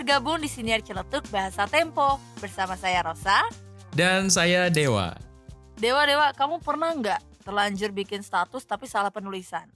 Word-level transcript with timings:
bergabung 0.00 0.40
di 0.40 0.48
Siniar 0.48 0.80
Celetuk 0.80 1.28
Bahasa 1.28 1.68
Tempo. 1.68 2.16
Bersama 2.40 2.72
saya 2.72 3.04
Rosa. 3.04 3.44
Dan 3.92 4.32
saya 4.32 4.72
Dewa. 4.72 5.12
Dewa, 5.76 6.08
Dewa, 6.08 6.32
kamu 6.32 6.64
pernah 6.64 6.96
nggak 6.96 7.44
terlanjur 7.44 7.92
bikin 7.92 8.24
status 8.24 8.64
tapi 8.64 8.88
salah 8.88 9.12
penulisan? 9.12 9.68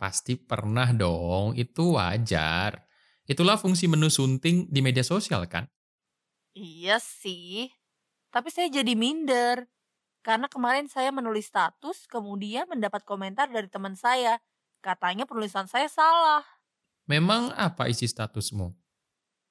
Pasti 0.00 0.40
pernah 0.40 0.88
dong, 0.96 1.52
itu 1.60 2.00
wajar. 2.00 2.88
Itulah 3.28 3.60
fungsi 3.60 3.84
menu 3.84 4.08
sunting 4.08 4.64
di 4.72 4.80
media 4.80 5.04
sosial 5.04 5.44
kan? 5.44 5.68
Iya 6.56 6.96
sih, 6.96 7.68
tapi 8.32 8.48
saya 8.48 8.72
jadi 8.72 8.96
minder. 8.96 9.68
Karena 10.24 10.48
kemarin 10.48 10.88
saya 10.88 11.12
menulis 11.12 11.52
status, 11.52 12.08
kemudian 12.08 12.64
mendapat 12.64 13.04
komentar 13.04 13.52
dari 13.52 13.68
teman 13.68 13.92
saya. 13.92 14.40
Katanya 14.80 15.28
penulisan 15.28 15.68
saya 15.68 15.92
salah. 15.92 16.48
Memang 17.04 17.52
apa 17.52 17.92
isi 17.92 18.08
statusmu? 18.08 18.85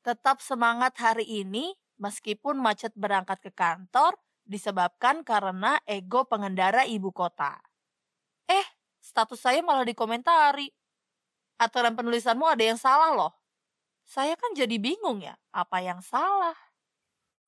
Tetap 0.05 0.38
semangat 0.38 1.02
hari 1.02 1.26
ini, 1.26 1.73
meskipun 1.98 2.62
macet 2.62 2.94
berangkat 2.94 3.41
ke 3.41 3.50
kantor, 3.50 4.14
disebabkan 4.45 5.26
karena 5.26 5.81
ego 5.90 6.30
pengendara 6.30 6.86
ibu 6.86 7.09
kota. 7.09 7.58
Eh, 8.45 8.62
status 9.02 9.41
saya 9.41 9.66
malah 9.66 9.81
dikomentari. 9.81 10.70
Aturan 11.58 11.98
penulisanmu 11.98 12.45
ada 12.45 12.62
yang 12.62 12.78
salah 12.78 13.18
loh. 13.18 13.34
Saya 14.05 14.38
kan 14.38 14.54
jadi 14.54 14.78
bingung 14.78 15.26
ya, 15.26 15.34
apa 15.50 15.81
yang 15.81 16.06
salah? 16.06 16.53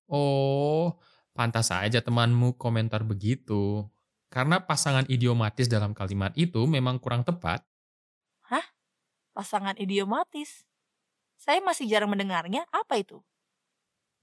Oh, 0.09 0.97
pantas 1.37 1.69
saja 1.69 2.01
temanmu 2.01 2.57
komentar 2.57 3.05
begitu. 3.05 3.85
Karena 4.33 4.65
pasangan 4.65 5.05
idiomatis 5.05 5.69
dalam 5.69 5.93
kalimat 5.93 6.33
itu 6.33 6.65
memang 6.65 6.97
kurang 6.97 7.21
tepat. 7.21 7.61
Hah? 8.49 8.65
Pasangan 9.37 9.77
idiomatis? 9.77 10.65
Saya 11.37 11.61
masih 11.61 11.85
jarang 11.85 12.09
mendengarnya, 12.09 12.65
apa 12.73 12.97
itu? 12.99 13.21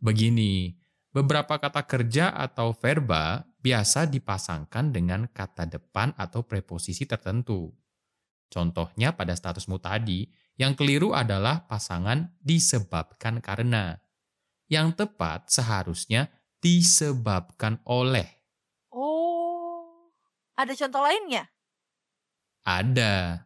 Begini, 0.02 0.74
beberapa 1.14 1.56
kata 1.56 1.86
kerja 1.86 2.34
atau 2.34 2.74
verba 2.74 3.46
biasa 3.64 4.04
dipasangkan 4.10 4.92
dengan 4.92 5.24
kata 5.30 5.64
depan 5.64 6.12
atau 6.20 6.44
preposisi 6.44 7.08
tertentu. 7.08 7.72
Contohnya 8.52 9.16
pada 9.16 9.32
statusmu 9.32 9.80
tadi, 9.80 10.28
yang 10.60 10.76
keliru 10.78 11.16
adalah 11.16 11.64
pasangan 11.66 12.34
disebabkan 12.38 13.40
karena. 13.40 13.98
Yang 14.68 15.06
tepat 15.06 15.50
seharusnya 15.50 16.30
disebabkan 16.62 17.82
oleh. 17.88 18.28
Oh, 18.92 20.12
ada 20.54 20.70
contoh 20.76 21.02
lainnya? 21.02 21.50
Ada. 22.64 23.44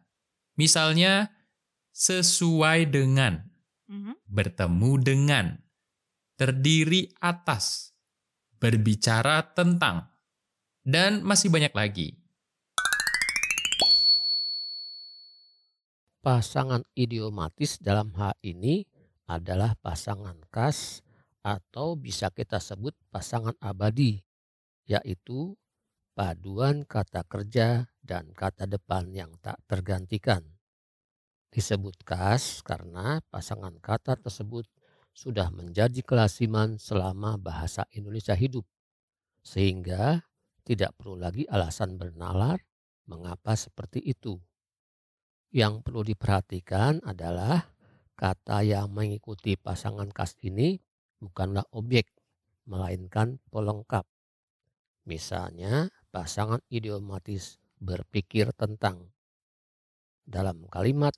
Misalnya, 0.55 1.31
sesuai 1.91 2.87
dengan, 2.91 3.49
Mhm. 3.89 4.13
bertemu 4.29 4.91
dengan, 5.01 5.45
terdiri 6.37 7.09
atas, 7.17 7.89
berbicara 8.61 9.41
tentang, 9.57 10.05
dan 10.85 11.25
masih 11.25 11.49
banyak 11.49 11.73
lagi. 11.73 12.13
Pasangan 16.19 16.85
idiomatis 16.93 17.79
dalam 17.81 18.13
hal 18.13 18.35
ini 18.45 18.85
adalah 19.25 19.73
pasangan 19.79 20.37
khas 20.51 21.01
atau 21.41 21.95
bisa 21.95 22.29
kita 22.29 22.59
sebut 22.59 22.91
pasangan 23.09 23.55
abadi, 23.63 24.19
yaitu 24.85 25.55
paduan 26.13 26.83
kata 26.83 27.23
kerja 27.23 27.87
dan 28.03 28.35
kata 28.35 28.67
depan 28.67 29.09
yang 29.15 29.31
tak 29.39 29.57
tergantikan. 29.65 30.58
Disebut 31.49 31.97
khas 32.05 32.61
karena 32.61 33.25
pasangan 33.33 33.73
kata 33.81 34.21
tersebut 34.21 34.69
sudah 35.13 35.49
menjadi 35.49 36.05
kelasiman 36.05 36.77
selama 36.77 37.41
bahasa 37.41 37.89
Indonesia 37.91 38.37
hidup, 38.37 38.63
sehingga 39.41 40.21
tidak 40.61 40.93
perlu 40.95 41.17
lagi 41.17 41.49
alasan 41.49 41.97
bernalar 41.97 42.61
mengapa 43.09 43.57
seperti 43.57 43.99
itu. 44.05 44.37
Yang 45.49 45.81
perlu 45.81 46.05
diperhatikan 46.05 47.01
adalah 47.01 47.73
kata 48.13 48.61
yang 48.61 48.93
mengikuti 48.93 49.57
pasangan 49.57 50.13
khas 50.13 50.37
ini 50.45 50.77
bukanlah 51.17 51.65
objek, 51.73 52.13
melainkan 52.69 53.41
pelengkap. 53.49 54.05
Misalnya, 55.09 55.89
pasangan 56.13 56.61
idiomatis 56.69 57.57
berpikir 57.81 58.53
tentang. 58.53 59.09
Dalam 60.29 60.69
kalimat, 60.69 61.17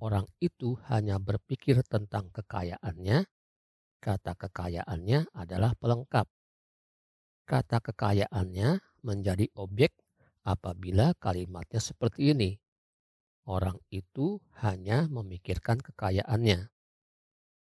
orang 0.00 0.26
itu 0.40 0.80
hanya 0.88 1.20
berpikir 1.20 1.84
tentang 1.84 2.32
kekayaannya, 2.32 3.28
kata 4.00 4.32
kekayaannya 4.34 5.28
adalah 5.36 5.76
pelengkap. 5.76 6.26
Kata 7.44 7.78
kekayaannya 7.84 8.80
menjadi 9.04 9.46
objek 9.54 9.92
apabila 10.44 11.12
kalimatnya 11.20 11.78
seperti 11.78 12.32
ini. 12.32 12.56
Orang 13.44 13.80
itu 13.90 14.40
hanya 14.62 15.08
memikirkan 15.10 15.80
kekayaannya. 15.80 16.70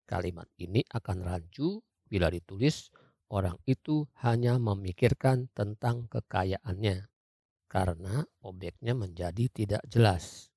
Kalimat 0.04 0.48
ini 0.60 0.84
akan 0.88 1.18
rancu 1.24 1.80
bila 2.08 2.28
ditulis 2.28 2.92
orang 3.32 3.56
itu 3.64 4.06
hanya 4.22 4.60
memikirkan 4.60 5.48
tentang 5.56 6.06
kekayaannya 6.12 7.08
karena 7.66 8.22
objeknya 8.46 8.94
menjadi 8.94 9.50
tidak 9.50 9.82
jelas. 9.90 10.53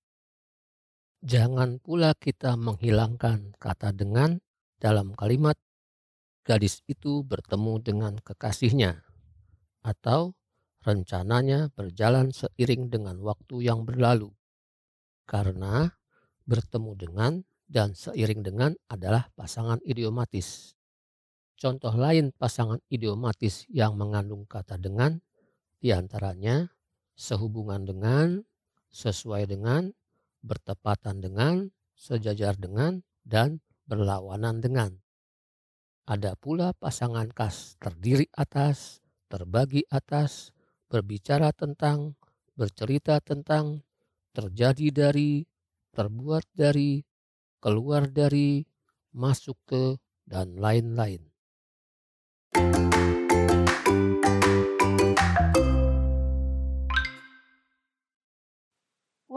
Jangan 1.26 1.82
pula 1.82 2.14
kita 2.14 2.54
menghilangkan 2.54 3.58
kata 3.58 3.90
dengan 3.90 4.38
dalam 4.78 5.18
kalimat 5.18 5.58
gadis 6.46 6.86
itu 6.86 7.26
bertemu 7.26 7.74
dengan 7.82 8.14
kekasihnya 8.22 9.02
atau 9.82 10.38
rencananya 10.86 11.74
berjalan 11.74 12.30
seiring 12.30 12.94
dengan 12.94 13.18
waktu 13.20 13.66
yang 13.66 13.84
berlalu. 13.84 14.32
Karena 15.28 15.92
bertemu 16.48 16.92
dengan 16.96 17.34
dan 17.68 17.92
seiring 17.92 18.46
dengan 18.46 18.72
adalah 18.88 19.28
pasangan 19.36 19.84
idiomatis. 19.84 20.78
Contoh 21.58 21.92
lain 21.92 22.32
pasangan 22.32 22.80
idiomatis 22.88 23.68
yang 23.68 23.98
mengandung 24.00 24.48
kata 24.48 24.80
dengan 24.80 25.20
di 25.82 25.92
antaranya 25.92 26.72
sehubungan 27.18 27.84
dengan, 27.84 28.46
sesuai 28.94 29.50
dengan, 29.50 29.92
bertepatan 30.48 31.20
dengan, 31.20 31.70
sejajar 31.94 32.56
dengan, 32.56 33.04
dan 33.28 33.60
berlawanan 33.86 34.64
dengan. 34.64 34.96
Ada 36.08 36.40
pula 36.40 36.72
pasangan 36.72 37.28
khas 37.36 37.76
terdiri 37.84 38.32
atas, 38.32 39.04
terbagi 39.28 39.84
atas, 39.92 40.56
berbicara 40.88 41.52
tentang, 41.52 42.16
bercerita 42.56 43.20
tentang, 43.20 43.84
terjadi 44.32 44.88
dari, 44.96 45.44
terbuat 45.92 46.48
dari, 46.56 47.04
keluar 47.60 48.08
dari, 48.08 48.64
masuk 49.12 49.60
ke, 49.68 50.00
dan 50.24 50.56
lain-lain. 50.56 51.28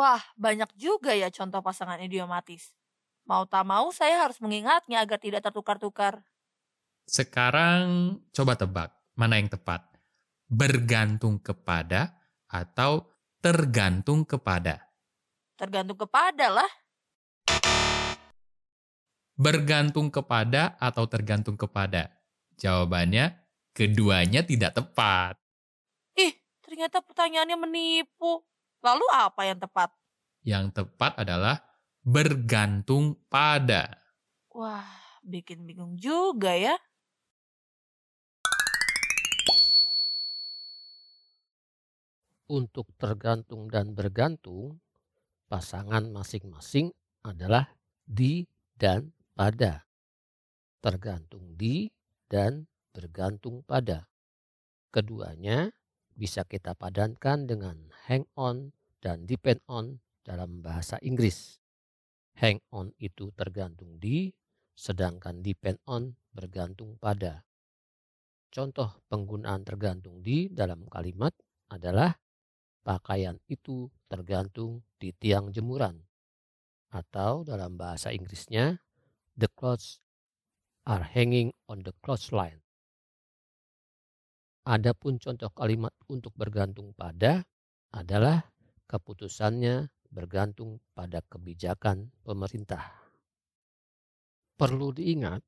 Wah, 0.01 0.25
banyak 0.33 0.73
juga 0.81 1.13
ya 1.13 1.29
contoh 1.29 1.61
pasangan 1.61 2.01
idiomatis. 2.01 2.73
Mau 3.29 3.45
tak 3.45 3.69
mau 3.69 3.93
saya 3.93 4.25
harus 4.25 4.41
mengingatnya 4.41 5.05
agar 5.05 5.21
tidak 5.21 5.45
tertukar-tukar. 5.45 6.25
Sekarang 7.05 8.17
coba 8.33 8.57
tebak, 8.57 8.97
mana 9.13 9.37
yang 9.37 9.53
tepat? 9.53 9.85
Bergantung 10.49 11.37
kepada 11.37 12.17
atau 12.49 13.13
tergantung 13.45 14.25
kepada? 14.25 14.89
Tergantung 15.61 16.01
kepada 16.01 16.49
lah. 16.49 16.71
Bergantung 19.37 20.09
kepada 20.09 20.81
atau 20.81 21.05
tergantung 21.13 21.61
kepada? 21.61 22.09
Jawabannya, 22.57 23.37
keduanya 23.77 24.49
tidak 24.49 24.81
tepat. 24.81 25.37
Ih, 26.17 26.41
ternyata 26.65 27.05
pertanyaannya 27.05 27.61
menipu. 27.69 28.49
Lalu 28.81 29.07
apa 29.13 29.41
yang 29.45 29.59
tepat? 29.61 29.93
Yang 30.41 30.67
tepat 30.73 31.13
adalah 31.21 31.61
bergantung 32.01 33.21
pada. 33.29 33.93
Wah, 34.57 34.89
bikin 35.21 35.69
bingung 35.69 36.01
juga 36.01 36.57
ya. 36.57 36.75
Untuk 42.51 42.91
tergantung 42.99 43.71
dan 43.71 43.95
bergantung, 43.95 44.83
pasangan 45.47 46.03
masing-masing 46.11 46.91
adalah 47.23 47.71
di 48.03 48.43
dan 48.75 49.15
pada. 49.39 49.87
Tergantung 50.83 51.55
di 51.55 51.87
dan 52.27 52.67
bergantung 52.91 53.63
pada. 53.63 54.09
Keduanya 54.91 55.71
bisa 56.15 56.47
kita 56.47 56.75
padankan 56.77 57.47
dengan 57.49 57.91
hang 58.07 58.27
on 58.37 58.75
dan 59.01 59.25
depend 59.25 59.65
on 59.71 59.99
dalam 60.23 60.61
bahasa 60.61 61.01
Inggris. 61.01 61.59
Hang 62.39 62.61
on 62.73 62.93
itu 63.01 63.33
tergantung 63.37 64.01
di, 64.01 64.33
sedangkan 64.77 65.45
depend 65.45 65.81
on 65.89 66.17
bergantung 66.33 66.97
pada. 66.97 67.45
Contoh 68.51 69.03
penggunaan 69.07 69.63
tergantung 69.63 70.23
di 70.25 70.51
dalam 70.51 70.87
kalimat 70.91 71.31
adalah 71.71 72.11
pakaian 72.83 73.39
itu 73.47 73.87
tergantung 74.11 74.83
di 74.99 75.15
tiang 75.15 75.55
jemuran. 75.55 76.03
Atau 76.91 77.47
dalam 77.47 77.79
bahasa 77.79 78.11
Inggrisnya, 78.11 78.83
the 79.39 79.47
clothes 79.55 80.03
are 80.83 81.07
hanging 81.07 81.55
on 81.71 81.87
the 81.87 81.95
clothesline. 82.03 82.59
Adapun 84.71 85.19
contoh 85.19 85.51
kalimat 85.51 85.91
untuk 86.07 86.31
bergantung 86.39 86.95
pada 86.95 87.43
adalah 87.91 88.55
keputusannya 88.87 89.91
bergantung 90.15 90.79
pada 90.95 91.27
kebijakan 91.27 92.15
pemerintah. 92.23 93.03
Perlu 94.55 94.95
diingat, 94.95 95.43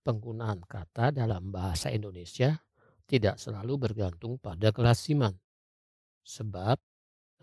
penggunaan 0.00 0.64
kata 0.64 1.12
dalam 1.12 1.52
bahasa 1.52 1.92
Indonesia 1.92 2.56
tidak 3.04 3.36
selalu 3.36 3.76
bergantung 3.76 4.40
pada 4.40 4.72
kelasiman. 4.72 5.36
Sebab 6.24 6.80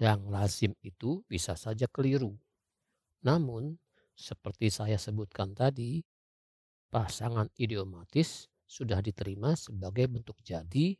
yang 0.01 0.33
lazim 0.33 0.73
itu 0.81 1.21
bisa 1.29 1.53
saja 1.53 1.85
keliru. 1.85 2.33
Namun, 3.21 3.77
seperti 4.17 4.73
saya 4.73 4.97
sebutkan 4.97 5.53
tadi, 5.53 6.01
pasangan 6.89 7.53
idiomatis 7.53 8.49
sudah 8.65 8.97
diterima 8.97 9.53
sebagai 9.53 10.09
bentuk 10.09 10.41
jadi 10.41 10.97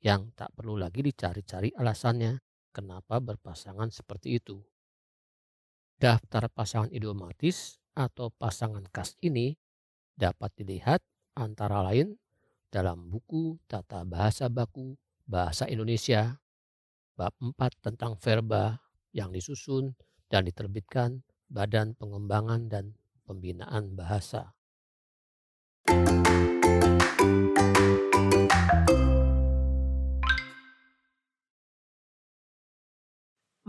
yang 0.00 0.32
tak 0.32 0.52
perlu 0.56 0.80
lagi 0.80 1.04
dicari-cari 1.04 1.72
alasannya 1.76 2.40
kenapa 2.72 3.20
berpasangan 3.20 3.92
seperti 3.92 4.40
itu. 4.40 4.56
Daftar 6.00 6.48
pasangan 6.48 6.88
idiomatis 6.88 7.76
atau 7.92 8.32
pasangan 8.32 8.88
kas 8.88 9.20
ini 9.20 9.52
dapat 10.16 10.56
dilihat 10.56 11.04
antara 11.36 11.84
lain 11.84 12.16
dalam 12.72 13.12
buku 13.12 13.60
Tata 13.68 14.06
Bahasa 14.08 14.48
Baku 14.48 14.96
Bahasa 15.28 15.68
Indonesia 15.68 16.40
bab 17.20 17.36
4 17.36 17.84
tentang 17.84 18.16
verba 18.16 18.80
yang 19.12 19.28
disusun 19.28 19.92
dan 20.32 20.48
diterbitkan 20.48 21.20
Badan 21.50 21.92
Pengembangan 21.98 22.70
dan 22.70 22.96
Pembinaan 23.28 23.92
Bahasa. 23.98 24.54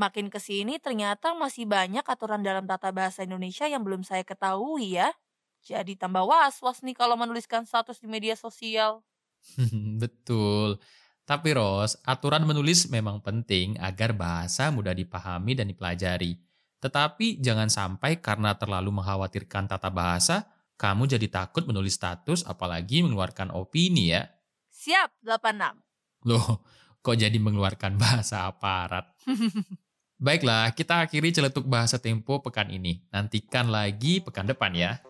Makin 0.01 0.33
ke 0.33 0.42
sini 0.42 0.81
ternyata 0.81 1.38
masih 1.38 1.69
banyak 1.69 2.01
aturan 2.01 2.42
dalam 2.42 2.65
tata 2.65 2.89
bahasa 2.89 3.21
Indonesia 3.21 3.69
yang 3.69 3.86
belum 3.86 4.01
saya 4.01 4.25
ketahui 4.25 4.98
ya. 4.98 5.13
Jadi 5.62 5.94
tambah 5.94 6.25
was-was 6.25 6.81
nih 6.81 6.98
kalau 6.98 7.13
menuliskan 7.13 7.69
status 7.69 8.01
di 8.01 8.09
media 8.09 8.33
sosial. 8.33 9.06
Betul. 10.01 10.81
Tapi 11.21 11.53
Ros, 11.53 12.01
aturan 12.01 12.50
menulis 12.50 12.89
memang 12.89 13.21
penting 13.21 13.77
agar 13.77 14.18
bahasa 14.18 14.74
mudah 14.74 14.98
dipahami 14.98 15.53
dan 15.53 15.69
dipelajari. 15.69 16.33
Tetapi 16.81 17.38
jangan 17.38 17.69
sampai 17.69 18.18
karena 18.18 18.57
terlalu 18.57 18.89
mengkhawatirkan 18.89 19.69
tata 19.69 19.94
bahasa, 19.94 20.50
kamu 20.81 21.13
jadi 21.13 21.30
takut 21.30 21.69
menulis 21.69 21.94
status 21.94 22.42
apalagi 22.42 23.06
mengeluarkan 23.06 23.54
opini 23.54 24.18
ya. 24.18 24.25
Siap, 24.74 25.21
86. 25.21 25.77
Loh, 26.25 26.65
kok 27.06 27.21
jadi 27.21 27.38
mengeluarkan 27.38 28.01
bahasa 28.01 28.50
aparat? 28.50 29.13
Baiklah, 30.21 30.69
kita 30.77 31.01
akhiri 31.01 31.33
celetuk 31.33 31.65
bahasa 31.65 31.97
tempo 31.97 32.38
pekan 32.45 32.69
ini. 32.69 33.01
Nantikan 33.09 33.73
lagi 33.73 34.21
pekan 34.21 34.45
depan 34.45 34.69
ya. 34.69 35.01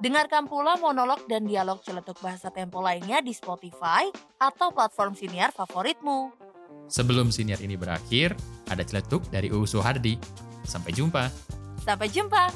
Dengarkan 0.00 0.48
pula 0.48 0.80
monolog 0.80 1.28
dan 1.28 1.44
dialog 1.44 1.84
celetuk 1.84 2.16
bahasa 2.24 2.48
tempo 2.48 2.80
lainnya 2.80 3.20
di 3.20 3.36
Spotify 3.36 4.08
atau 4.40 4.72
platform 4.72 5.12
siniar 5.12 5.52
favoritmu. 5.52 6.32
Sebelum 6.88 7.28
siniar 7.28 7.60
ini 7.60 7.76
berakhir, 7.76 8.32
ada 8.72 8.80
celetuk 8.80 9.28
dari 9.28 9.52
UU 9.52 9.68
Suhardi. 9.68 10.16
Sampai 10.64 10.96
jumpa. 10.96 11.28
Sampai 11.84 12.08
jumpa. 12.08 12.48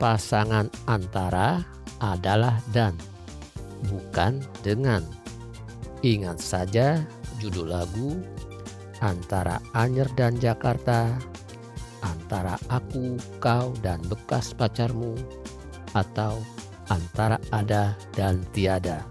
Pasangan 0.00 0.72
antara 0.88 1.81
adalah 2.02 2.58
dan, 2.74 2.98
bukan 3.86 4.42
dengan. 4.66 5.06
Ingat 6.02 6.42
saja 6.42 6.98
judul 7.38 7.70
lagu 7.70 8.18
antara 8.98 9.62
Anyer 9.70 10.10
dan 10.18 10.34
Jakarta, 10.42 11.14
antara 12.02 12.58
aku, 12.66 13.14
kau, 13.38 13.70
dan 13.86 14.02
bekas 14.10 14.50
pacarmu, 14.50 15.14
atau 15.94 16.42
antara 16.90 17.38
ada 17.54 17.94
dan 18.18 18.42
tiada. 18.50 19.06